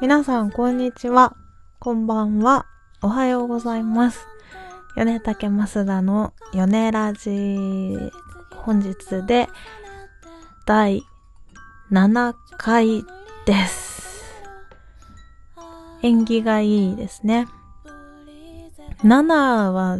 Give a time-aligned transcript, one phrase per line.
[0.00, 1.36] 皆さん、こんにちは。
[1.78, 2.66] こんばんは。
[3.02, 4.26] おはようございます。
[4.96, 7.56] 米竹増田の米ラジ。
[8.56, 9.48] 本日で
[10.66, 11.02] 第
[11.90, 13.04] 7回
[13.46, 14.34] です。
[16.02, 17.46] 縁起がいいですね。
[19.04, 19.98] 7は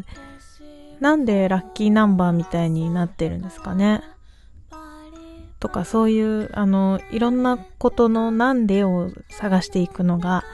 [1.01, 4.03] なんでラッキーナンバーみたいになってるんですかね。
[5.61, 10.45] とかそういう、あの、いろんなことのなんでを探していくのが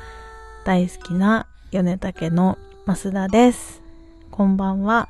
[0.64, 3.82] 大好きな米竹の増田です。
[4.30, 5.08] こんばんは。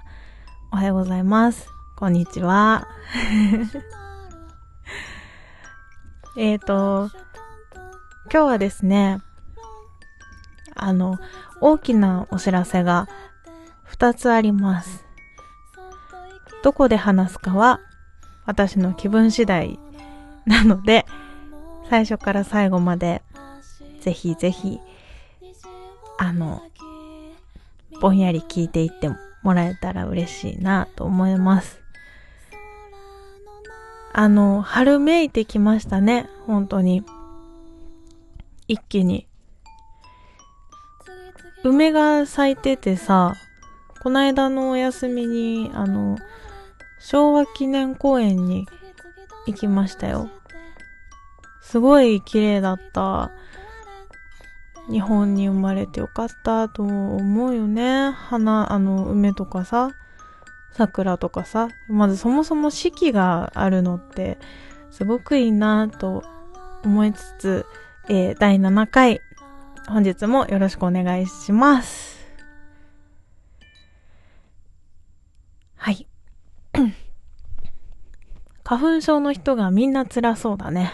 [0.73, 1.69] おはようございます。
[1.97, 2.89] こんにちは。
[6.37, 7.11] えっと、
[8.25, 9.21] 今日はですね、
[10.75, 11.19] あの、
[11.61, 13.09] 大きなお知らせが
[13.89, 15.05] 2つあります。
[16.65, 17.81] どこで話すかは
[18.47, 19.79] 私の気分次第
[20.47, 21.07] なので、
[21.89, 23.23] 最初から最後まで、
[24.01, 24.81] ぜひぜひ、
[26.19, 26.63] あの、
[28.01, 29.11] ぼんやり聞いていって
[29.43, 31.81] もらえたら嬉しいなと思います。
[34.13, 37.05] あの、春めいてきましたね、本当に。
[38.69, 39.27] 一気に。
[41.65, 43.35] 梅が咲いててさ、
[44.03, 46.19] この間のお休みに、あの、
[47.01, 48.67] 昭和記念公園に
[49.47, 50.31] 行きましたよ。
[51.63, 53.31] すごい綺麗だった。
[54.91, 58.11] 日本に生まれてよかったと思うよね。
[58.11, 59.91] 花、あの、梅とかさ、
[60.73, 61.69] 桜とかさ。
[61.89, 64.39] まずそもそも四季があるのって、
[64.91, 66.23] すごくいいなと
[66.85, 67.67] 思いつつ、
[68.09, 69.21] えー、第7回、
[69.89, 72.15] 本日もよろしくお願いします。
[75.77, 76.07] はい。
[78.65, 80.93] 花粉症の人がみんな辛そうだね。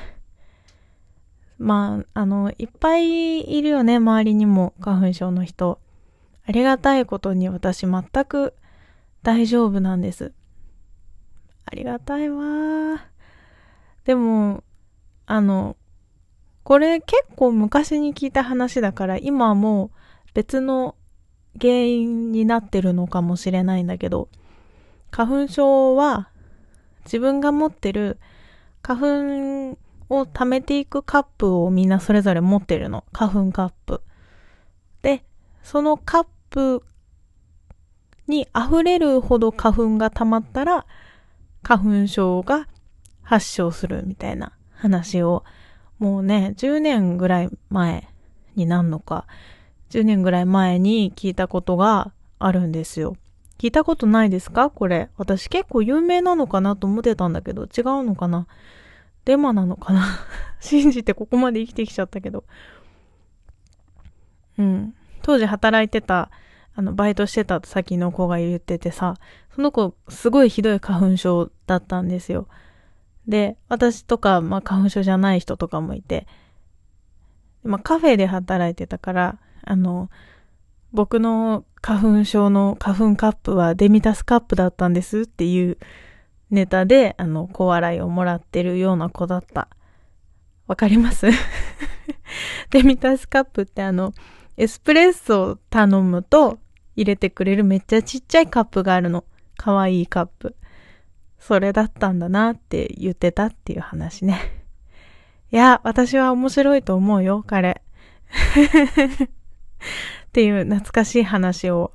[1.58, 5.78] まあ、あの、いっぱいいるよね、周りにも花粉症の人。
[6.46, 8.54] ありがたいことに私全く
[9.22, 10.32] 大丈夫なんです。
[11.64, 13.04] ありがたいわ
[14.04, 14.64] でも、
[15.26, 15.76] あの、
[16.64, 19.90] これ結構昔に聞いた話だから、今はもう
[20.34, 20.96] 別の
[21.60, 24.28] 原因になってるのかもしれないんだけど、
[25.12, 26.29] 花粉症は
[27.04, 28.18] 自分が持ってる
[28.82, 29.78] 花粉
[30.08, 33.04] を貯めていくカップをみんなそれぞれ持ってるの。
[33.12, 34.02] 花粉カップ。
[35.02, 35.24] で、
[35.62, 36.82] そのカップ
[38.26, 40.86] に溢れるほど花粉が溜まったら
[41.62, 42.68] 花粉症が
[43.22, 45.44] 発症するみたいな話を
[46.00, 48.08] もうね、10年ぐらい前
[48.56, 49.26] になんのか、
[49.90, 53.16] 10年ぐらい前に聞いたことがあるんですよ。
[53.60, 54.70] 聞いたことないですか？
[54.70, 55.10] これ。
[55.18, 58.46] 私結構有名なのかなと思ってたんだけど、違うのかな？
[59.26, 60.02] デマなのかな？
[60.60, 62.44] 信じてここまで生きてきちゃったけど。
[64.56, 64.94] うん。
[65.20, 66.30] 当時働いてた、
[66.74, 69.16] あの、バイトしてた先の子が言っててさ、
[69.54, 72.48] その子、すごいひどい花粉症だったんですよ。
[73.28, 76.26] で、私とか、まあ、花粉症じゃない人とかもいて、
[77.62, 80.08] まあ、カフェで働いてたから、あの、
[80.92, 85.78] 僕の花粉症の花粉カップはデミタスカップだったんですっていう
[86.50, 89.68] ネタで、あの、小笑いをもらってるような子だった。
[90.66, 91.26] わかります？
[92.70, 94.12] デミタスカップってあの、
[94.56, 96.58] エスプレッソを頼むと
[96.96, 99.24] 入れてくれるめっちゃちっちゃいカップがあるの。
[99.56, 100.56] かわいいカップ。
[101.38, 104.38] それだったんだなって言ってたっていう話ね。
[105.50, 107.82] いや、私は面白いと思うよ、彼。
[110.30, 111.92] っていう懐かしい話を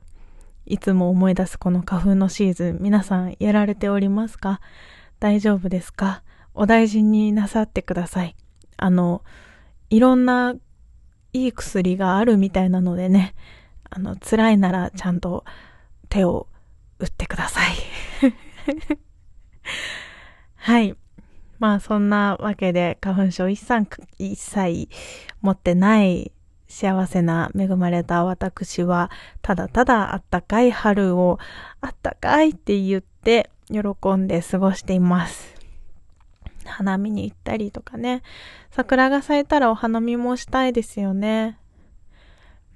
[0.66, 4.60] いつも思い出すこの花粉のシーズン、皆さんやられておりますか？
[5.22, 6.22] 大丈夫ですか？
[6.54, 8.36] お大事になさってください。
[8.76, 9.24] あの、
[9.90, 10.54] いろんな
[11.32, 13.36] いい薬があるみたいなのでね、
[13.90, 15.46] あの、辛いならちゃんと
[16.10, 16.48] 手を
[17.00, 17.72] 打ってください。
[20.56, 20.98] はい。
[21.58, 23.88] まあそんなわけで花粉症一切
[24.20, 24.90] 一切
[25.40, 26.34] 持ってない
[26.76, 29.10] 幸せな恵まれた私は
[29.42, 31.40] ただただあったかい春を
[31.80, 35.56] あったかいって言って喜んで過ごしています。
[36.66, 38.24] 花見に行ったりとかね。
[38.72, 41.58] 桜が咲いたらお花見もしたいですよね。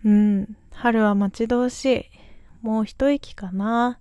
[0.06, 0.56] うん。
[0.72, 2.06] 春は待ち遠しい。
[2.62, 4.00] もう一息かな。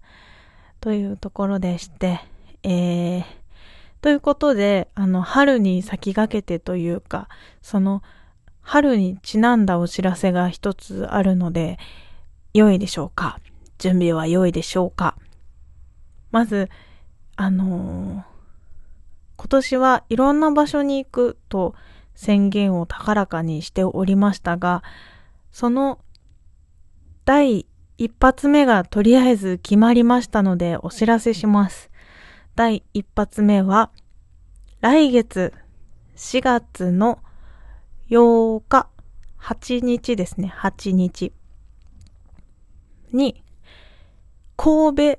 [0.81, 2.21] というところでして。
[2.63, 3.25] えー、
[4.01, 7.29] ということで、あの、春に先駆けてというか、
[7.63, 8.05] その、
[8.71, 11.79] 春にちなんだお知らせが一つあるので、
[12.53, 13.41] 良いでしょうか？
[13.79, 15.17] 準備は良いでしょうか？
[16.31, 16.69] まず、
[17.37, 18.39] あのー
[19.39, 21.75] 今年はいろんな場所に行くと
[22.15, 24.83] 宣言を高らかにしておりましたが、
[25.51, 25.99] その
[27.25, 27.65] 第
[27.97, 31.89] 一発目がとりあえず決まりましたのでお知らせします。
[32.55, 33.91] 第一発目は、
[34.83, 35.55] 来月
[36.17, 37.21] 4月の
[38.11, 38.89] 8日、
[39.39, 41.33] 8日ですね、8日。
[43.13, 43.45] に、
[44.57, 45.19] 神戸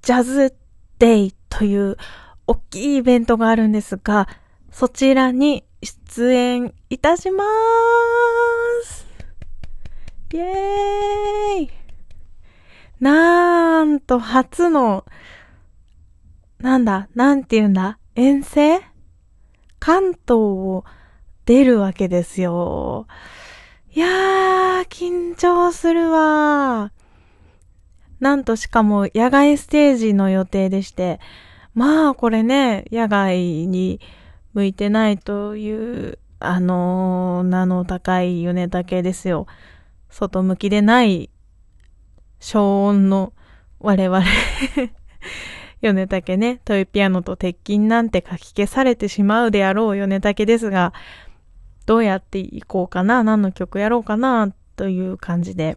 [0.00, 0.54] ジャズ
[0.98, 1.96] デイという
[2.46, 4.26] 大きいイベントがあるんですが、
[4.70, 7.46] そちらに出演いたしまー
[8.86, 9.06] す。
[10.32, 11.70] イェーイ。
[13.00, 15.04] なんと初の、
[16.58, 18.80] なんだ、なんて言うんだ、遠征？
[19.78, 20.84] 関東を
[21.50, 23.08] 出るわけですよ。
[23.92, 26.92] いやー、緊張するわ
[28.20, 31.18] なんとしかも野外ステージの予定でして、
[31.74, 33.36] まあこれね、野外
[33.66, 33.98] に
[34.54, 39.48] 向いてないという、あのー、名の高い米竹ですよ。
[40.08, 41.30] 外向きでない
[42.38, 43.32] 消音の
[43.80, 44.24] 我々
[45.82, 50.92] 米竹ね、トイピアノと鉄筋なんて書き消されてしまうであろう米竹ですが、
[51.90, 55.76] どうやっていこうかな、何の曲やろうかな、という感じで、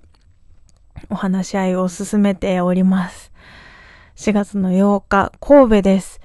[1.09, 3.31] お話し合いを進めております。
[4.17, 6.21] 4月の8日、神戸です。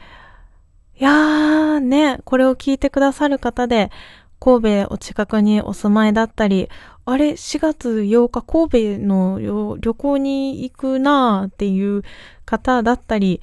[1.01, 3.91] いやーね、これを聞いてくださる方で、
[4.39, 6.69] 神戸お近くにお住まいだったり、
[7.07, 12.03] あれ、4月8日神戸の旅行に行くなーっていう
[12.45, 13.41] 方だったり、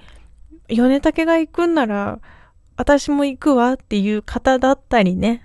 [0.67, 2.19] 米竹が行くんなら、
[2.77, 5.41] 私も行くわっていう方だったりね。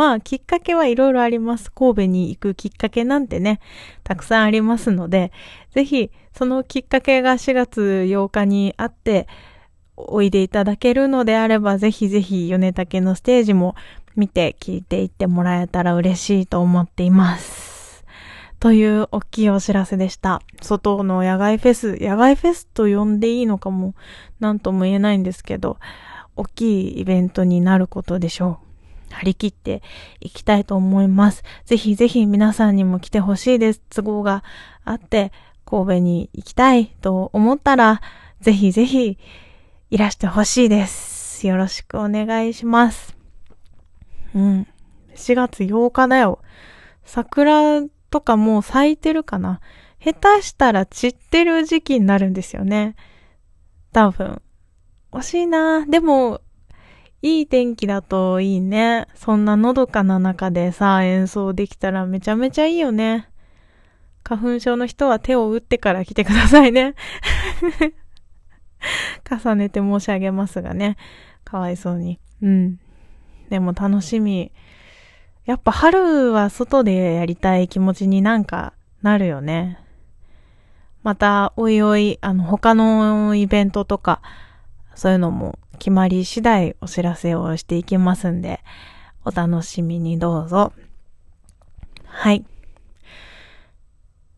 [0.00, 1.70] まあ、きっかけはいろいろあります。
[1.70, 3.60] 神戸に行くきっかけなんてね、
[4.02, 5.30] たくさんありますので、
[5.72, 9.28] ぜひ、そのきっかけが4月8日にあって、
[9.96, 13.74] おいでいただけるのであれば、ぜひぜひ、米竹のステージも
[14.16, 18.02] 見て聞いていってもらえたら嬉しいと思っています。
[18.58, 20.40] という大きいお知らせでした。
[20.62, 23.94] 外の野外フェス、野外フェスと呼んでいいのかも、
[24.38, 25.76] なんとも言えないんですけど、
[26.36, 28.69] 大きいイベントになることでしょう。
[29.10, 29.82] 張り切って
[30.20, 31.42] いきたいと思います。
[31.64, 33.82] ぜひぜひ皆さんにも来てほしいです。
[33.90, 34.42] 都合が
[34.84, 35.32] あって、
[35.64, 38.00] 神戸に行きたいと思ったら、
[38.40, 39.18] ぜひぜひ
[39.90, 41.46] いらしてほしいです。
[41.46, 43.16] よろしくお願いします。
[44.34, 44.66] うん。
[45.14, 46.40] 4月8日だよ。
[47.04, 49.60] 桜とかもう咲いてるかな
[50.02, 52.96] 下手したら散ってる時期になるんですよね。
[53.92, 54.40] 多分。
[55.12, 56.40] 惜しいなでも、
[57.22, 59.06] いい天気だといいね。
[59.14, 63.28] そんなのどかな中でさ、演奏できたらめちゃめちゃいいよね。
[64.24, 66.94] 花粉症の人は手を打ってから来てくださいね。
[69.28, 70.96] 重ねて申し上げますがね。
[71.44, 72.18] かわいそうに。
[72.42, 72.78] うん。
[73.50, 74.52] でも楽しみ。
[75.44, 79.78] やっぱ春は外でやりたい気持ちになんかなるよね。
[81.02, 84.20] また、おいおい、あの、他のイベントとか、
[84.94, 88.60] そういうのも決まり次第お知らせをしていきますんで、
[89.24, 90.74] お楽しみにどうぞ。
[92.04, 92.44] はい。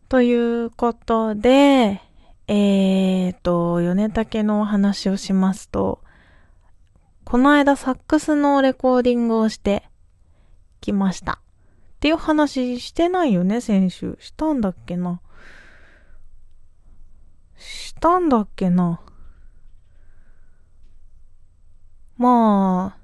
[0.07, 2.01] ということで、
[2.47, 5.99] えーと、米竹のお話をしますと、
[7.25, 9.83] この間サックスのレコーディングをして
[10.79, 11.33] きました。
[11.33, 11.37] っ
[11.99, 14.17] ていう話してないよね、先週。
[14.21, 15.19] したんだっけな。
[17.57, 19.01] したんだっけな。
[22.23, 22.97] まあ、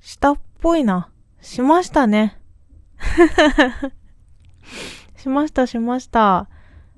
[0.00, 1.08] したっぽいな。
[1.40, 2.36] しましたね。
[5.16, 6.48] しました、しました。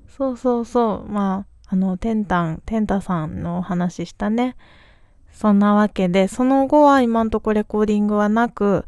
[0.07, 1.11] そうそうそう。
[1.11, 4.55] まあ、あの、テンタン、テンタさんのお話したね。
[5.31, 8.87] そんなわけで、その後は今んとこレコーディングはなく、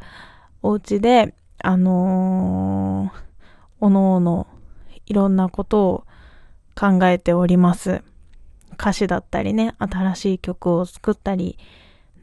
[0.63, 3.22] お家で、あのー、
[3.80, 4.48] おのおの、
[5.06, 6.04] いろんなことを
[6.75, 8.01] 考えております。
[8.74, 11.58] 歌詞だったりね、新しい曲を作ったり、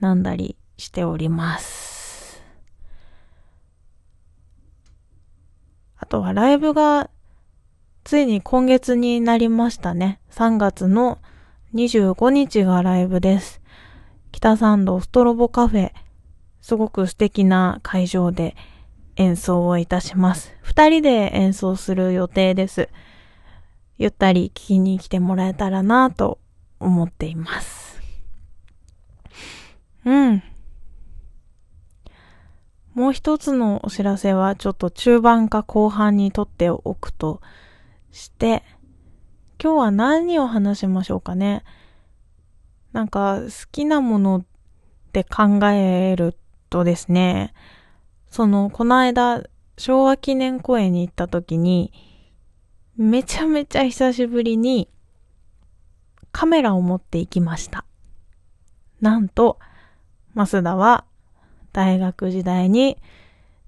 [0.00, 2.43] なんだりしております。
[5.97, 7.11] あとはライブが、
[8.05, 10.21] ついに今月になりましたね。
[10.31, 11.19] 3月の
[11.75, 13.61] 25日がライブです。
[14.33, 15.93] 北参道ストロボカフェ、
[16.61, 18.57] すごく素敵な会場で
[19.17, 20.55] 演奏をいたします。
[20.62, 22.88] 二人で演奏する予定です。
[23.99, 26.38] ゆったり聞きに来てもらえたらなと
[26.81, 28.00] 思っています。
[30.05, 30.43] うん。
[32.95, 37.40] もう一つのお知らせはちょっと中盤か後半にとっておくと
[38.11, 38.62] して、
[39.62, 41.64] 今日は何を話しましょうかね。
[42.93, 44.45] なんか好きなものっ
[45.12, 46.37] て考える
[46.71, 47.52] とですね、
[48.31, 49.43] その、この間、
[49.76, 51.93] 昭和記念公園に行った時に、
[52.99, 54.88] めちゃめちゃ久しぶりに
[56.33, 57.85] カメラを持って行きました。
[59.00, 59.61] なんと、
[60.35, 61.05] 増田は
[61.73, 62.99] 大学時代に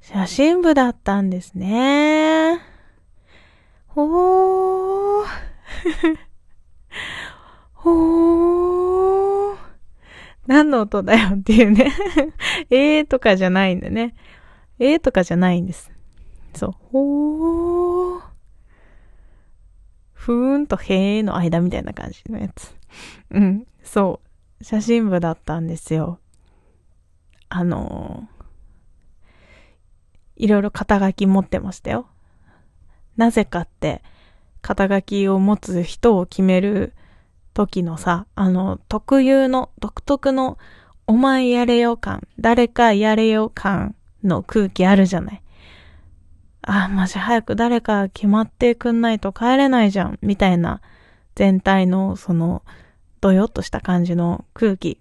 [0.00, 2.60] 写真部だったんですね。
[3.86, 5.26] ほー。
[7.74, 9.56] ほー。
[10.48, 11.92] 何の音だよっていうね
[12.70, 14.16] えーとかじゃないんだね。
[14.80, 15.88] えーとかじゃないんです。
[16.52, 16.72] そう。
[16.90, 18.29] ほー。
[20.20, 22.76] ふーんとへーの間みたいな感じのやつ。
[23.30, 23.66] うん。
[23.82, 24.20] そ
[24.60, 24.64] う。
[24.64, 26.18] 写真部だったんですよ。
[27.48, 32.06] あのー、いろいろ肩書き持ってましたよ。
[33.16, 34.02] なぜかって、
[34.60, 36.92] 肩書きを持つ人を決める
[37.54, 40.58] 時のさ、あの、特有の、独特の、
[41.06, 45.42] お前やれよ感、誰かやれよ感の空気あるじゃない。
[46.62, 50.80] あ、マジ早く誰か決まってくんないと帰れないじゃん、みたいな
[51.34, 52.62] 全体のその、
[53.20, 55.00] どよっとした感じの空気。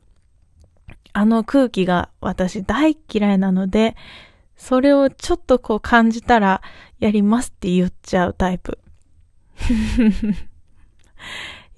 [1.14, 3.96] あの空気が私大嫌いなので、
[4.56, 6.62] それをちょっとこう感じたら
[7.00, 8.78] やりますって言っちゃうタイプ。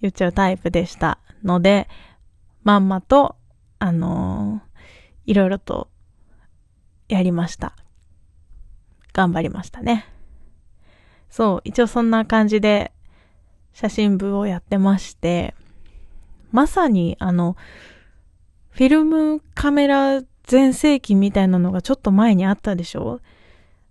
[0.01, 1.88] 言っちゃうタイプでしたので、
[2.63, 3.35] まんまと、
[3.79, 5.89] あのー、いろいろと
[7.07, 7.75] やりました。
[9.13, 10.05] 頑張りましたね。
[11.29, 12.91] そう、一応そんな感じで
[13.73, 15.55] 写真部をやってまして、
[16.51, 17.55] まさにあの、
[18.71, 23.21] フィルムカメラ全盛期みたいなのがちょっと前にあったでしょ？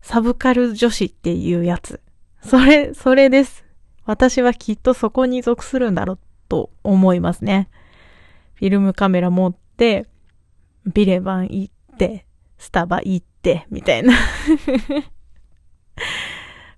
[0.03, 2.01] サブカル女子っていうやつ。
[2.43, 3.65] それ、それです。
[4.05, 7.69] 私はきっとそこに属するんだろうと思いますね。
[8.55, 10.07] フィルムカメラ持って、
[10.87, 12.27] ビレバン行って、
[12.59, 13.30] スタバ行って、
[13.71, 14.15] みたいな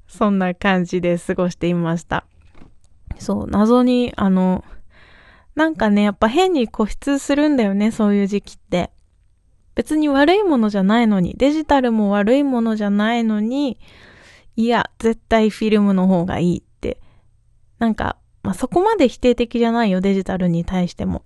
[0.06, 2.24] そんな感じで過ごしていました。
[3.18, 4.64] そう、謎に、あの、
[5.54, 8.90] なんかね、やっぱ変に固執するんだよね、そういう時期って。
[9.74, 13.78] 別に悪いものじゃないのに、デジタルも悪いものじゃないのに、
[14.56, 17.00] いや、絶対フィルムの方がいいって。
[17.78, 21.22] なんか、まあ、そこまで否定的じゃないよ、デジタルに対しても。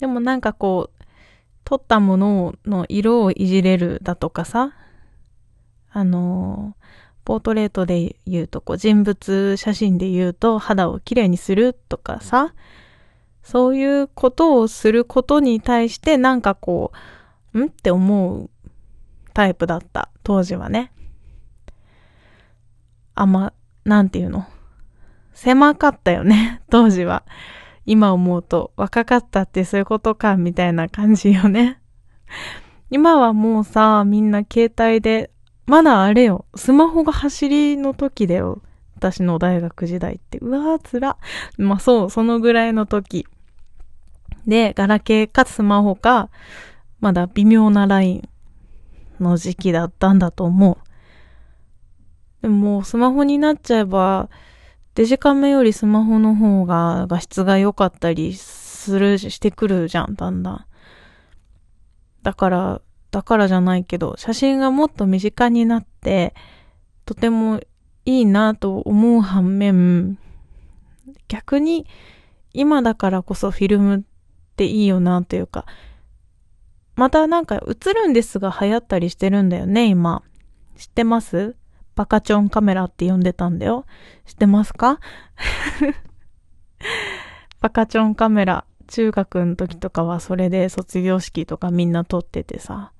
[0.00, 0.99] でもなんかこう、
[1.64, 4.74] 撮ったものの色をいじれるだとかさ、
[5.92, 6.76] あの
[7.24, 12.54] ポートレートで言うと、こう人物写真で言うと肌をきれいにするとかさ、
[13.42, 16.92] そういうことをすることに対してなんかこ
[17.54, 18.50] う、んって思う
[19.32, 20.92] タイプだった、当時はね。
[23.14, 23.52] あんま、
[23.84, 24.46] なんていうの。
[25.34, 27.24] 狭かったよね、 当時は。
[27.90, 31.80] 今思うと若かったってそういうことか、みたいな感じよね。
[32.88, 35.32] 今はもうさ、みんな携帯で
[35.66, 38.62] まだあれよ、スマホが走りの時だよ。
[38.94, 40.38] 私の大学時代って。
[40.38, 41.16] うわー、つら。
[41.58, 43.26] まあそう、そのぐらいの時。
[44.46, 46.28] で、ガラケーかスマホか、
[47.00, 48.28] まだ微妙なライン
[49.18, 50.78] の時期だったんだと思う。
[52.42, 54.28] でもスマホになっちゃえば、
[55.00, 60.66] デジカメよりスマホの方が画質が良かったりする、してくるじゃん、だんだん。
[62.22, 66.34] だから、だからじゃないけど、写真がもっと身近になって、
[67.06, 67.60] とても
[68.04, 70.18] いいなと思う反面、
[71.28, 71.86] 逆に
[72.52, 74.02] 今だからこそフィルムっ
[74.56, 75.64] ていいよなというか、
[76.94, 80.22] またなんか映るんですが流行ったりしてるんだよね、今。
[80.76, 81.56] 知ってます？
[82.00, 83.84] バカチョンカメラって呼んでたんだよ。
[84.24, 85.00] 知ってますか？
[87.60, 88.64] バカチョンカメラ。
[88.86, 92.92] 中学の時とかはそれで卒業式とかみんな撮っててさ。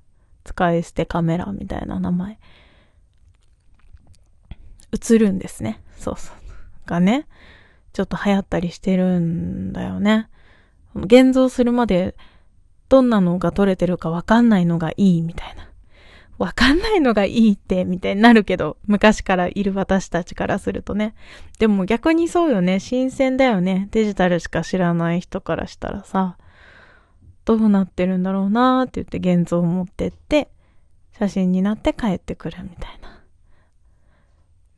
[0.44, 2.38] 使い捨てカメラみたいな名前。
[4.92, 5.82] 映るんですね。
[5.96, 6.36] そうそう。
[6.84, 7.26] がね、
[7.94, 10.28] ちょっと流行ったりしてるんだよね。
[10.94, 12.14] 現像するまで
[12.90, 15.69] どんなのが撮れてるかわかんないのがいいみたいな。
[16.40, 21.14] わかんないのがいいって、みたいになるけど、昔からいる私たちからするとね。
[21.58, 22.80] でも逆にそうよね。
[22.80, 23.88] 新鮮だよね。
[23.90, 26.38] デジタルしか知らない人からしたらさ。
[27.44, 30.48] どうなってるんだろうなーって言って現像を持ってって、
[31.18, 33.20] 写真になって帰ってくるみたいな。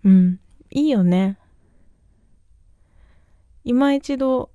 [0.04, 0.40] うん。
[0.73, 1.38] いいよね。
[3.62, 4.50] 今一度、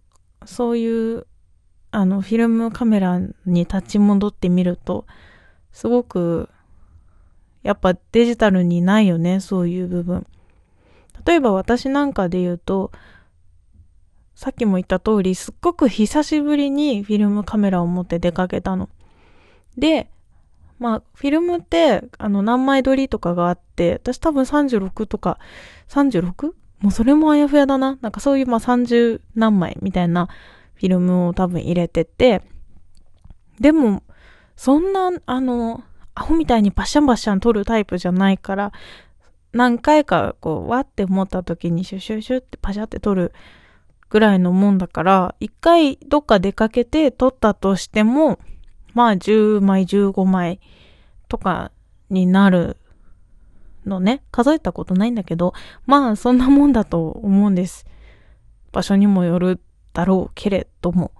[0.46, 1.26] そういう、
[1.92, 5.06] あの、フィルムカメラに立ち戻ってみると、
[5.72, 6.50] すごく、
[7.68, 10.26] やっぱデジタルにないよね、そういう部分。
[11.26, 12.94] 例えば私なんかで言うと、
[14.36, 18.88] さっきも言った通り、すっごく久しぶりにフィルムカメラを持って出かけたの。
[19.78, 20.10] で、
[20.80, 25.38] まあ、フィルムって、あの、何枚撮りとかがあって、私多分36とか、
[25.90, 26.54] 36?
[26.80, 27.98] もうそれもあやふやだな。
[28.00, 30.28] なんかそういう、まあ、30何枚みたいな
[30.76, 32.44] フィルムを多分入れてて、
[33.60, 34.04] でも、
[34.56, 35.84] そんな、あの、
[36.18, 38.72] アホみたいにバシャンバシャン撮るタイプじゃないから、
[39.54, 43.34] 何回かこう、わって思った時にシュシュシュってパシャって撮る
[44.10, 48.40] ぐらいのもんだから、一回どっか出かけて撮ったとしても、
[48.96, 50.60] まあ10枚、15枚
[51.28, 51.72] とか
[52.10, 52.78] になる
[53.86, 54.24] のね。
[54.32, 55.54] 数えたことないんだけど、
[55.86, 57.86] まあそんなもんだと思うんです。
[58.72, 59.62] 場所にもよる
[59.94, 61.12] だろうけれども。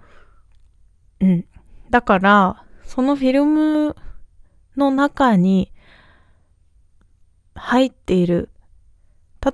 [1.22, 1.46] うん。
[1.92, 3.96] だから、そのフィルム
[4.78, 5.72] の中に
[7.56, 8.50] 入っている。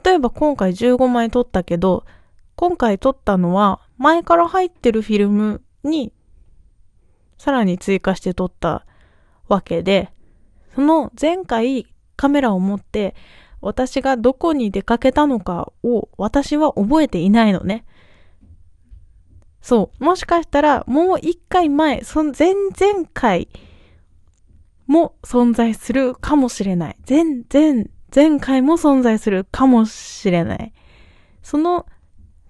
[0.03, 2.05] 例えば今回15枚撮ったけど、
[2.55, 6.13] 今回撮ったのは前から入ってるフィルムに
[7.37, 8.85] さらに追加して撮った
[9.47, 10.11] わけで、
[10.75, 13.15] その前回カメラを持って
[13.61, 17.85] 私がどこに出かけたのかを私は覚えていないのね。
[19.61, 20.03] そう。
[20.03, 23.47] もしかしたらもう一回前、その前々回
[24.93, 26.97] も存在するかもしれない。
[27.09, 30.71] 前、前、前回も存在するかもしれない。
[31.41, 31.87] その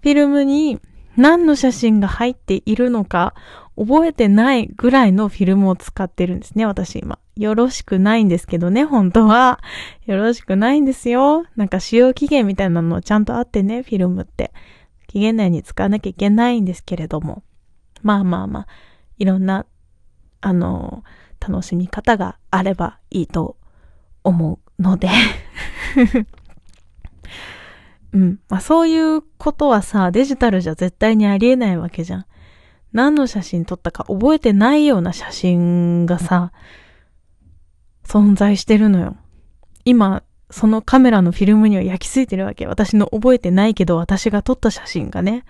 [0.01, 0.79] フィルムに
[1.15, 3.33] 何の写真が入っているのか
[3.77, 7.17] 覚えてないぐらいのフィルムを使ってるんですね、私今。
[7.37, 9.61] よろしくないんですけどね、本当は。
[10.05, 11.45] よろしくないんですよ。
[11.55, 14.51] なんか使用期限みたいなのちゃんとあってね、フィルムって。
[15.07, 17.41] 期限内に使わなきゃいけないんですけれども。
[18.01, 18.67] まあまあまあ、
[19.17, 19.65] いろんな、
[20.41, 21.03] あの、
[21.45, 23.57] 楽しみ方があればいいと
[24.23, 25.09] 思うので
[28.13, 28.39] うん。
[28.49, 32.25] まあそういうことはさ、デジタルじゃ絶対にありえないわけじゃん。
[32.91, 36.51] 何の写真撮ったか覚えてないような写真がさ、
[38.05, 39.15] 存在してるのよ。
[39.83, 42.67] 今、そのカメラのフィルムには焼き付いてるわけ。
[42.67, 45.43] 私の覚えてないけど私が撮った写真がね。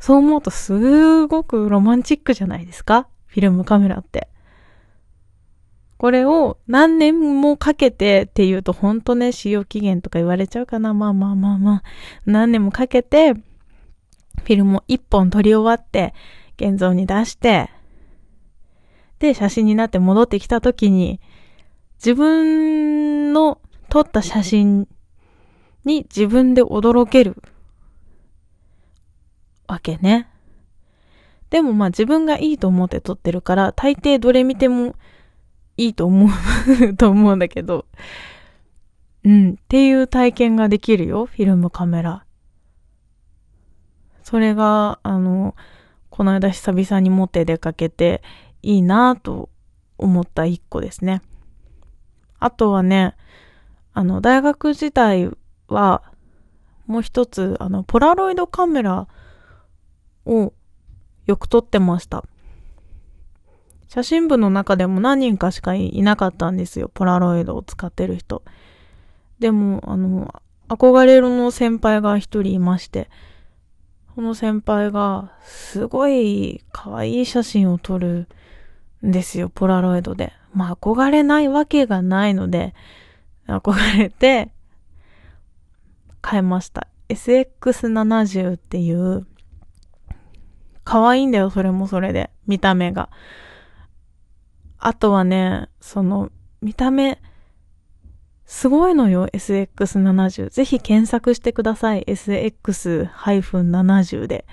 [0.00, 3.08] そう思うとすごくロマンチックじゃないですか？
[3.26, 4.28] フィルムカメラって。
[6.04, 10.92] これを何年もかけてっていうとほんとね、使用期限とか言われちゃうかな。
[10.92, 11.82] まあまあまあまあ。
[12.26, 16.12] 何年もかけて、フィルムを一本撮り終わって、
[16.58, 17.70] 現像に出して、
[19.18, 21.22] で、写真になって戻ってきた時に、
[21.96, 24.86] 自分の撮った写真
[25.86, 27.42] に自分で驚ける
[29.66, 30.28] わけね。
[31.48, 34.96] でもまあ自分がいいと思って撮ってるから、大抵どれ見ても
[35.76, 37.86] いいと思うと思うんだけど、
[39.24, 42.24] うん、っていう体験ができるよ、フィルムカメラ。
[44.22, 45.54] それが、あの、
[46.10, 48.22] この間久々に持って出かけて
[48.62, 49.50] いいなぁと
[49.98, 51.22] 思った一個ですね。
[52.38, 53.16] あとはね、
[53.94, 55.30] あの、大学時代
[55.68, 56.02] は、
[56.86, 59.08] もう一つ、あの、ポラロイドカメラ
[60.26, 60.52] を
[61.26, 62.24] よく撮ってました。
[63.94, 66.90] 写真部の中でも何人かしかいなかったんですよ。
[66.92, 68.42] ポラロイドを使ってる人。
[69.38, 70.34] でも、あの、
[70.68, 73.08] 憧れるの先輩が一人いまして、
[74.16, 78.26] この先輩がすごい可愛い写真を撮る
[79.06, 80.32] んですよ、ポラロイドで。
[80.52, 82.74] まあ憧れないわけがないので、
[83.46, 84.50] 憧れて
[86.20, 86.88] 買いました。
[87.10, 89.24] SX70 っていう、
[90.82, 92.30] 可愛いんだよ、それもそれで。
[92.48, 93.08] 見た目が。
[94.84, 97.18] あとはね、その、見た目、
[98.44, 100.50] すごいのよ、SX70。
[100.50, 102.04] ぜひ検索してください。
[102.04, 104.44] SX-70 で。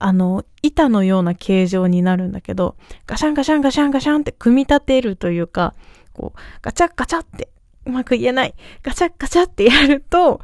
[0.00, 2.74] あの、板のような形状になるんだけど、
[3.06, 5.74] ガシャンガシャンガシャンガシャンって組み立てるというか、
[6.14, 7.48] こう、ガチャガチャって、
[7.86, 8.56] うまく言えない。
[8.82, 10.40] ガチャガチャってやると、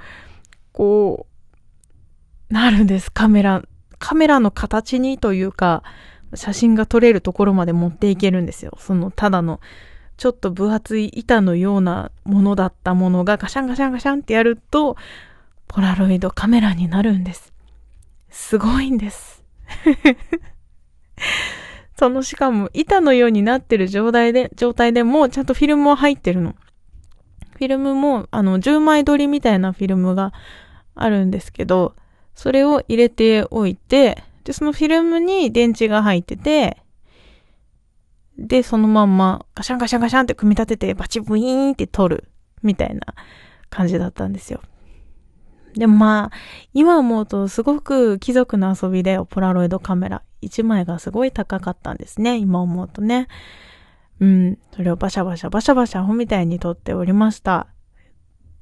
[0.70, 1.26] こ
[2.48, 3.64] う、なるんです、カメラ。
[3.98, 5.82] カメラの形にというか、
[6.34, 8.76] 写真が撮れるところまで持っていけるんですよ。
[8.78, 9.60] その、ただの
[10.18, 14.96] ちょっと分厚い板のようなものだったものがガシャンガシャンガシャンってやると、
[15.68, 17.52] ポラロイドカメラになるんです。
[18.28, 19.44] すごいんです。
[21.96, 26.54] そのしかも板のようになってる状態で、状態でもちゃんとフィルムは入ってるの。
[27.52, 30.32] フィルムも、あの、10枚撮りみたいなフィルムが
[30.94, 31.94] あるんですけど、
[32.34, 36.78] それを入れておいて、で、そのフィルムに電池が入ってて、
[38.38, 42.30] で、そのまんまガシャンガシャンガシャンって組み立ててバチブイーンって撮る
[42.62, 43.02] みたいな
[43.68, 44.62] 感じだったんですよ。
[45.74, 46.36] でもまあ、
[46.72, 52.38] 今思うとすごく貴族の遊びでポラロイドカメラ1枚がすごい高かったんですね。
[52.38, 53.28] 今思うとね。
[54.18, 57.66] うん、それをバシャバシャバシャバシャホみたいに撮っておりました。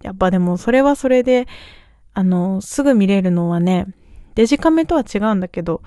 [0.03, 1.47] やっぱでもそれはそれで、
[2.13, 3.87] あの、すぐ見れるのはね、
[4.37, 5.83] デジカメとは違うんだけど、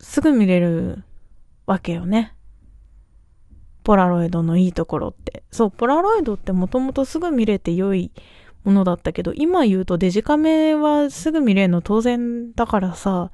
[0.00, 1.04] すぐ見れる
[1.66, 2.34] わけよね。
[3.84, 5.44] ポラロイドのいいところって。
[5.50, 8.10] そう、ポラロイドってもともとすぐ見れて良い
[8.64, 13.32] ものだったけど、今言うとデジカメはすぐ見れるの当然だからさ、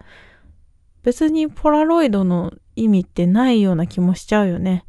[1.04, 4.84] 別にポラロイドの意味ってないような気もしちゃうよね。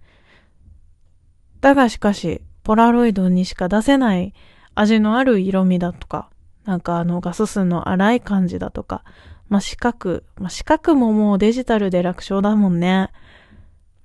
[1.62, 4.34] だがしかし、ポラロイドにしか出せない
[4.74, 6.32] 味のある色味だとか、
[6.66, 9.04] なんかあのガス数の荒い感じだとか、
[9.48, 13.12] まあ、四角、まあ、四角ももうデジタルで楽勝だもんね。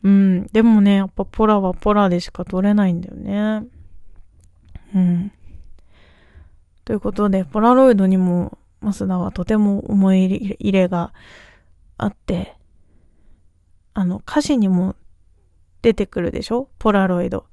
[0.03, 0.47] うん。
[0.47, 3.67] でもね、やっぱポラはポラでしか撮れないんだよね。
[4.95, 5.33] うん。
[6.85, 11.13] ということで、ポラロイドにも、マスダはとても思い入れが
[11.99, 12.57] あって、
[13.93, 14.97] あの、歌詞にも
[15.83, 16.71] 出てくるでしょ？
[16.79, 17.47] ポラロイド。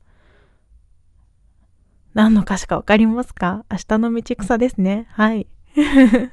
[2.18, 3.64] 何の歌詞かわかりますか？
[3.70, 5.06] 明日の道草ですね。
[5.12, 5.46] はい。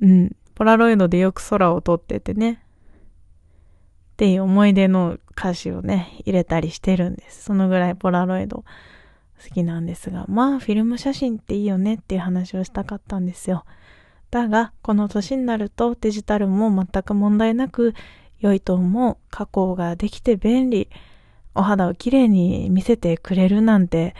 [0.00, 0.34] うん。
[0.54, 2.52] ポラロイドでよく空を撮っててね。
[2.52, 2.56] っ
[4.16, 7.44] ていう思い出の歌詞をね、入れたりしてるんです。
[7.44, 8.64] そのぐらいポラロイド
[9.46, 13.66] 好きなんですが、まあフィルム写真っていいよねっていう話をしたかったんですよ。
[14.30, 17.92] だが、この年になるとデジタルも全く問題なく
[18.38, 19.18] 良いと思う。
[19.30, 20.88] 加工ができて便利。
[21.54, 24.14] お肌をきれいに見せてくれるなんて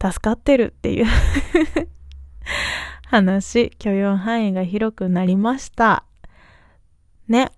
[0.00, 1.06] 助かってるっていう
[3.06, 6.04] 話、許容範囲が広くなりました。
[7.28, 7.50] ね。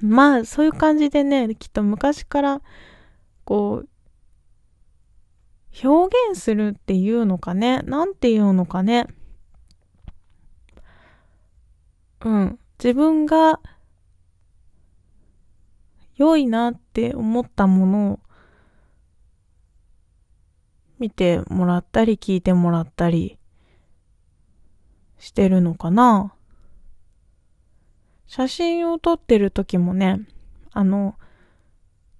[0.00, 2.62] まあ、そういう感じでね、きっと昔から、
[3.44, 3.88] こう、
[5.82, 9.06] 表現するっていうのかね、なんていうのかね。
[12.24, 12.58] うん。
[12.78, 13.60] 自分が
[16.16, 18.20] 良いなって思ったものを
[20.98, 23.38] 見てもらったり聞いてもらったり
[25.18, 26.34] してるのかな
[28.26, 30.20] 写真を撮ってる時もね、
[30.72, 31.14] あの、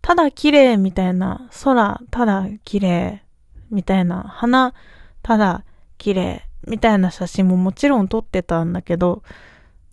[0.01, 3.23] ただ綺麗みたいな、空ただ綺麗
[3.71, 4.75] みたいな、花
[5.23, 5.65] ただ
[5.99, 9.23] 綺麗みたいな写真ももちろん撮ってたんだけど、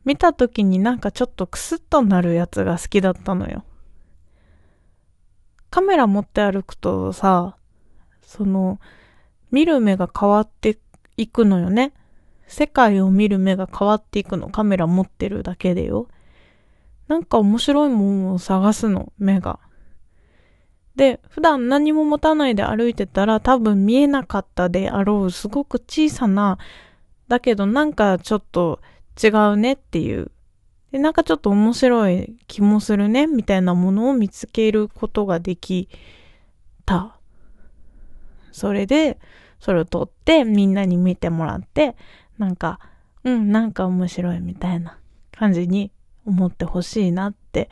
[0.05, 3.63] 見た時になんかちょっとクスッとなるやつが好きだったのよ。
[5.71, 7.55] カメラ持って歩くとさ、
[8.21, 8.79] その、
[9.51, 10.77] 見る目が変わって
[11.17, 11.93] いくのよね。
[12.45, 14.49] 世界を見る目が変わっていくの。
[14.49, 16.07] カメラ持ってるだけでよ。
[17.07, 19.59] なんか面白いもんを探すの、目が。
[20.97, 26.57] で、普段何も持たないで歩いてたら多分見えなかったであろう、すごく小さな、
[27.29, 28.81] だけどなんかちょっと
[29.21, 30.31] 違うねっていう。
[30.91, 35.89] で、なんかちょっと面白い気もするね、みたいなものを見つけることができ
[36.85, 37.17] た。
[38.51, 39.17] それで、
[39.59, 41.95] それを撮ってみんなに見てもらって、
[42.37, 42.79] なんか、
[43.23, 44.97] うん、なんか面白いみたいな
[45.31, 45.91] 感じに
[46.25, 47.69] 思ってほしいなって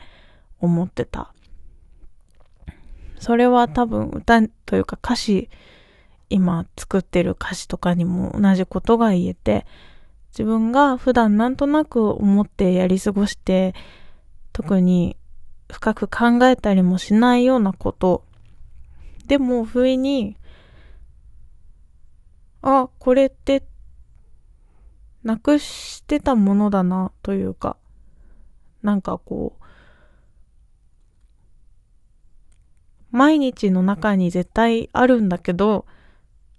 [0.60, 1.34] 思ってた。
[3.18, 5.50] それは多分歌というか歌詞、
[6.30, 9.66] 今作ってる歌詞とかにも同じことが言えて、
[10.30, 13.74] 自分が普段なんとなく思ってやり過ごして、
[14.52, 15.16] 特に
[15.70, 18.24] 深く考えたりもしないようなこと。
[19.26, 20.36] でも、不意に、
[22.62, 23.64] あ、これって、
[25.22, 27.76] なくしてたものだな、というか、
[28.82, 29.60] なんかこう、
[33.10, 35.86] 毎日の中に絶対あるんだけど、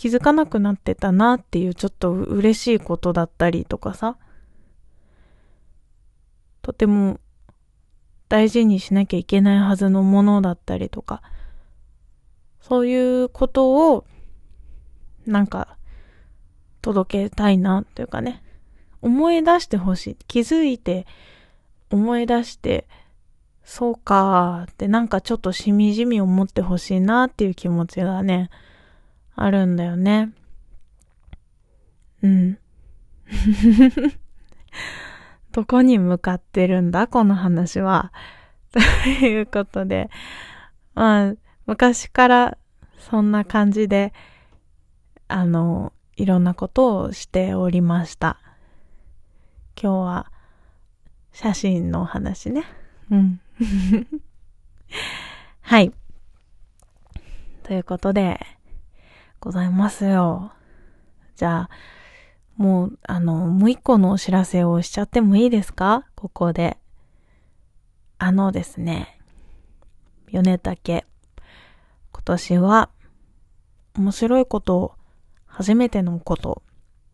[0.01, 4.17] 気づかなくなってたなっていうちょっと嬉しいことだったりとかさ、
[6.63, 7.19] とても
[8.27, 11.21] 大事にしなきゃいけないはずのものだったりとか、
[12.61, 14.07] そういうことを
[15.27, 15.77] なんか
[16.81, 18.41] 届けたいなというかね、
[19.03, 20.17] 思い出してほしい。
[20.27, 21.05] 気づいて
[21.91, 22.87] 思い出して、
[23.63, 28.49] そうかーってなんかちょっとしみじみ思ってほしいなっていう気持ちがね、
[29.35, 30.31] あるんだよね。
[32.21, 32.57] うん。
[35.51, 38.13] どこに向かってるんだこの話は。
[38.71, 40.09] ということで、
[40.93, 41.33] まあ、
[41.65, 42.57] 昔から
[42.99, 44.13] そんな感じで、
[45.27, 48.37] あの、いろんなことをしておりました。
[49.81, 50.31] 今日は
[51.33, 52.63] 写真の話ね。
[53.09, 53.41] うん。
[55.61, 55.91] はい。
[57.63, 58.39] ということで、
[59.41, 60.53] ございますよ。
[61.35, 61.69] じゃあ、
[62.57, 66.05] もう、あの、もう一個のお知らせをしちゃってもいいですか？
[66.15, 66.77] ここで。
[68.19, 69.19] あのですね、
[70.27, 71.07] 米竹。
[72.13, 72.89] 今年は
[73.95, 74.93] 面白いことを、
[75.47, 76.61] 初めてのこと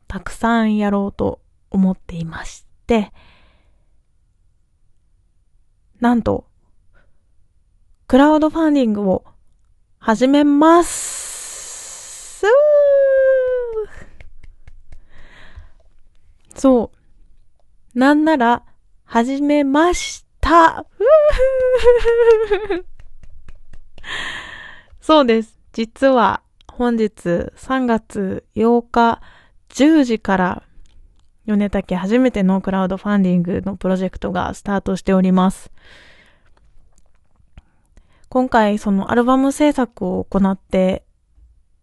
[0.07, 1.39] たくさんやろうと
[1.71, 3.13] 思っていまして、
[6.01, 6.45] なんと、
[8.05, 9.23] クラウドファンディングを
[9.97, 11.26] 始めます
[16.57, 16.91] そ
[17.95, 17.99] う。
[17.99, 18.63] なんなら、
[19.05, 20.85] 始めました
[24.99, 25.57] そうです。
[25.71, 26.41] 実は、
[26.71, 27.13] 本日
[27.55, 29.21] 3月8日
[29.69, 30.63] 10時から
[31.45, 35.71] 米竹初めてのクラウドファンディングのプロジェクトがスタートしております。
[38.29, 41.03] 今回そのアルバム制作を行って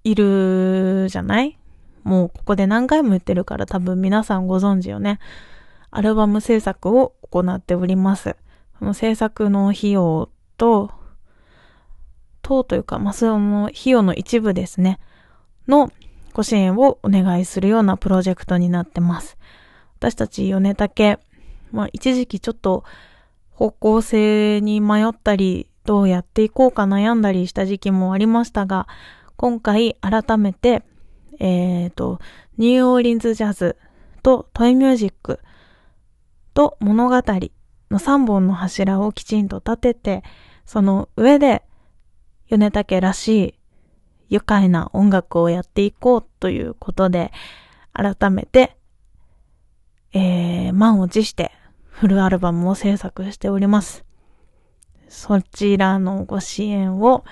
[0.05, 1.59] いるじゃない？
[2.05, 5.19] もうここで何回も言ってるから多分皆さんご存知よね。
[5.91, 8.37] アルバム制作を行っております。
[8.79, 10.91] その制作の費用と、
[12.43, 14.99] 等というか、まあ、その費用の一部ですね、
[15.67, 15.91] の
[16.35, 19.39] ご支援をお願いするようなプロジェクトになってます。
[19.99, 21.19] 私たち米竹、
[21.73, 22.85] まあ、一時期ちょっと
[23.53, 28.89] 方向性に迷ったり、どうやっていこうか悩んだりした時期もありましたが、
[29.37, 30.83] 今回改めて、
[31.41, 32.21] えっ、ー、と、
[32.59, 33.77] ニューオーリンズジャズ
[34.23, 35.41] とトイミュージック
[36.55, 37.23] と物語の
[37.99, 40.23] 3本の柱をきちんと立てて、
[40.65, 41.63] その上で
[42.49, 43.55] 米竹らしい
[44.29, 47.33] 愉快な音楽をやっていこうということで、
[47.93, 48.77] 改めて
[50.17, 51.51] えー、満を持して
[51.89, 54.05] フルアルバムを制作しております。
[55.09, 57.25] そちらのご支援を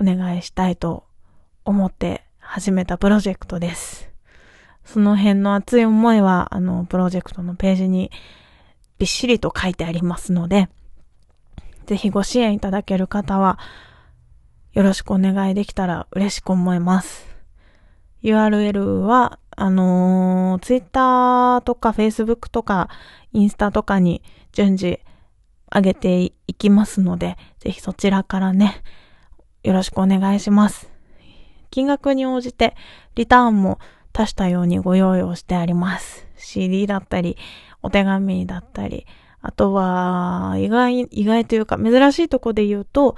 [0.00, 1.04] お願いしたいと
[1.64, 4.08] 思って始めたプロジェクトです。
[4.82, 8.10] その辺の熱い思いは、あの、プロジェクトのページに
[8.96, 10.70] びっしりと書いてありますので、
[11.84, 13.58] ぜひご支援いただける方は、
[14.72, 17.26] よろしくお願いできたら嬉しく思います。
[18.22, 22.88] URL は、あのー、Twitter とか Facebook とか
[23.34, 25.00] インスタとかに順次
[25.70, 28.82] 上げていきますので、ぜひそちらからね、
[29.62, 30.97] よろしくお願いします。
[31.70, 32.76] 金額に応じて
[33.14, 33.78] リターンも
[34.12, 36.26] 多種多様にご用意をしてあります。
[36.36, 37.36] CD だったり、
[37.82, 39.06] お手紙だったり、
[39.40, 43.16] あとは、意外、意外というか珍しいとこで言うと、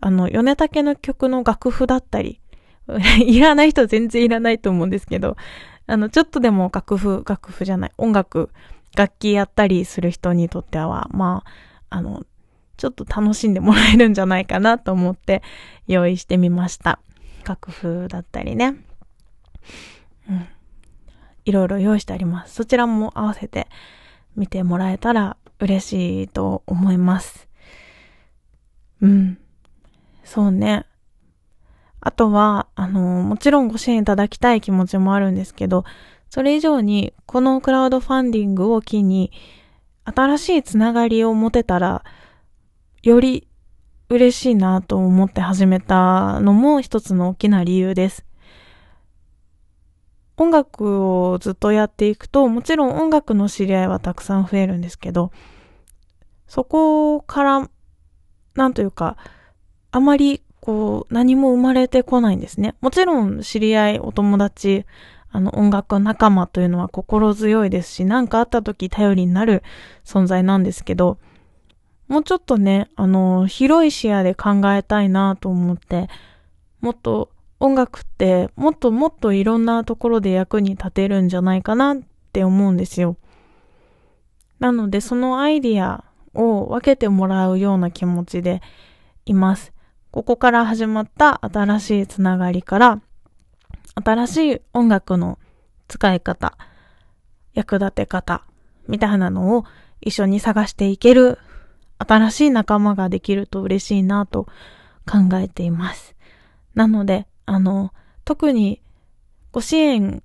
[0.00, 2.40] あの、米竹の曲の楽譜だったり、
[3.26, 5.36] いらない人全然いらないと思うんですけど、
[5.86, 8.50] あの、ちょっとでも楽譜、楽譜じゃない、音楽、
[8.96, 11.42] 楽器やったりする人にとっては、ま
[11.90, 12.24] あ、あの、
[12.76, 15.42] ちょっと楽しんでもらえるんじゃないかなと思って
[15.86, 17.00] 用意してみました。
[17.46, 18.76] 楽譜だったりね。
[20.28, 20.48] うん。
[21.44, 22.54] いろいろ用意してあります。
[22.54, 23.68] そちらも合わせて
[24.34, 27.48] 見てもらえたら嬉しいと思います。
[29.00, 29.38] うん。
[30.24, 30.86] そうね。
[32.00, 35.84] あとは、あの、もちろんご支援いただきたい気持ちもあるんですけど、
[36.30, 39.32] それ以上に、このクラウドファンディングを機に、
[40.04, 42.04] 新しいつながりを持てたら、
[43.02, 43.45] より
[44.08, 48.24] 嬉しいなと思って始めたのも一つの大きな理由です。
[50.36, 55.32] 音楽をずっとやっていくと、もちろん音楽の知り合いはたくさん増えるんですけど、
[56.46, 57.70] そこから、
[58.54, 59.16] なんというか、
[59.90, 62.74] あまりこう、何も生まれてこないんですね。
[62.80, 64.84] もちろん、知り合い、お友達、
[65.30, 69.62] あの、音楽仲間というのは心強いですし、何かあった時頼りになる
[70.04, 71.18] 存在なんですけど、
[72.08, 76.08] もうちょっとね、あの、広い視野で考えたいなと思って、
[76.80, 81.98] もっと音楽ってもっともっといろんなところで役に立てるんじゃないかなっ
[82.32, 83.16] て思うんですよ。
[84.58, 88.62] なのでそのアイディアを分けてもらうような気持ちで
[89.24, 89.72] います。
[90.10, 93.00] ここから始まった新しいつながりから、
[93.94, 95.38] 新しい音楽の
[95.88, 96.56] 使い方、
[97.54, 98.44] 役立て方、
[98.86, 99.64] みたいなのを
[100.00, 101.38] 一緒に探していける
[101.98, 104.44] 新しい仲間ができると嬉しいなと
[105.06, 106.14] 考えています。
[106.74, 107.92] なので、あの、
[108.24, 108.82] 特に
[109.52, 110.22] ご支援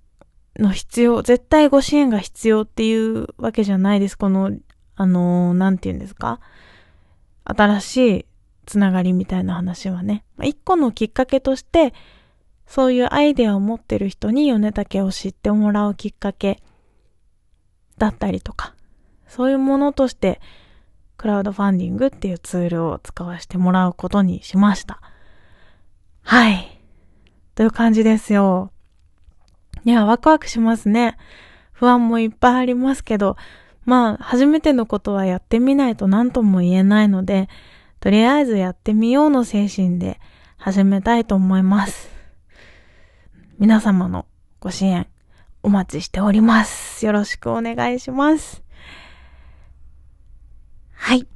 [0.60, 4.18] の必要、絶対ご支援が必要っていうわけじゃないです。
[4.18, 4.52] この、
[4.96, 6.40] あの、なんて言うんですか？
[7.46, 8.26] 新しい
[8.66, 11.94] つながりみたいな話はね、一個のきっかけとして、
[12.68, 16.62] そういうアイデアを持ってる人に米竹を知ってもらうきっかけ
[17.98, 18.76] だったりとか、
[19.28, 20.40] そういうものとして、
[21.22, 25.00] クラウドファンディングっていうツールを使わせてもらうことにしました。
[26.24, 26.82] はい。
[27.54, 28.72] という感じですよ。
[29.86, 31.18] いや、ワクワクしますね。
[31.74, 33.38] 不安もいっぱいありますけど、
[33.86, 37.50] まあ、初めてのことはやってみないと何とも言えないので、
[38.00, 40.20] とりあえずやってみようの精神で
[40.58, 42.10] 始めたいと思います。
[43.60, 44.26] 皆様の
[44.60, 45.06] ご支援
[45.62, 47.06] お待ちしております。
[47.06, 48.64] よろしくお願いします。
[51.04, 51.28] はい。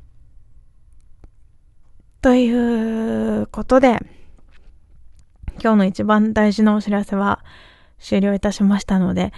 [2.26, 4.00] ということで、
[5.62, 7.46] 今日の一番大事なお知らせは
[8.00, 9.32] 終了いたしましたので、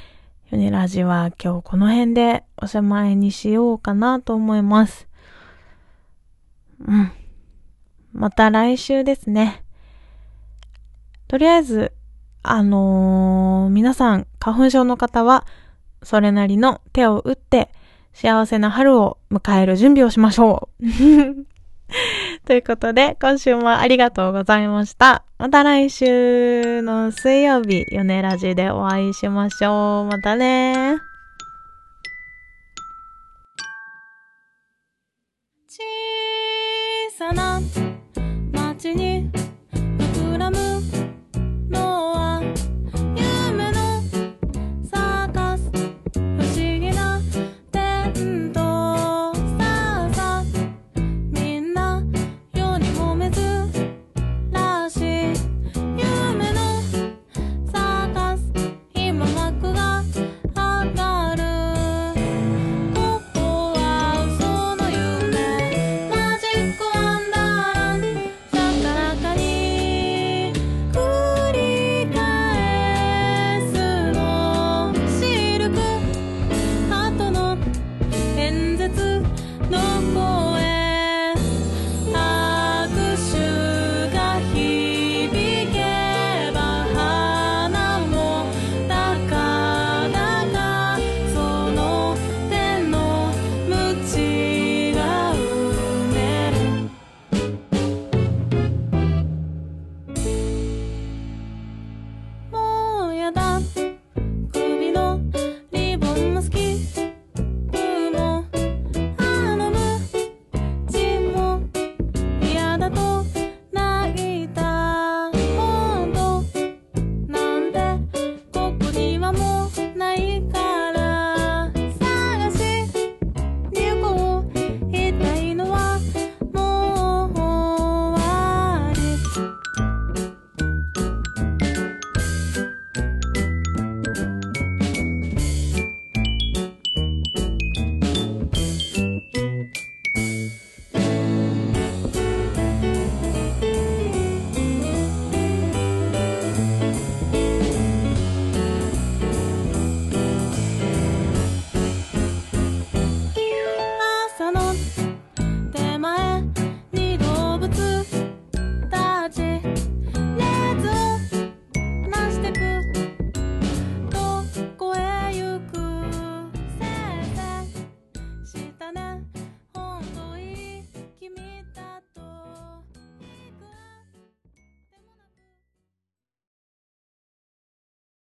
[0.51, 5.09] ヨネラジは今日この辺でおしまいにしようかなと思います。
[6.87, 7.11] うん。
[8.13, 9.65] また来週ですね。
[11.27, 11.91] とりあえず、
[12.41, 15.45] あのー、皆さん、花粉症の方は、
[16.03, 17.69] それなりの手を打って、
[18.13, 20.85] 幸せな春を迎える準備をしましょう。
[22.47, 25.25] ということで、今週もありがとうございました。
[25.37, 30.05] また来週の水曜日、ヨネラジでお会いしましょう。
[30.09, 30.97] またね
[35.67, 37.59] 小さな